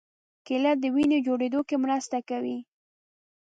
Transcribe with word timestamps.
کېله 0.45 0.71
د 0.81 0.83
وینې 0.95 1.19
جوړېدو 1.27 1.59
کې 1.67 1.75
مرسته 1.83 2.17
کوي. 2.29 2.57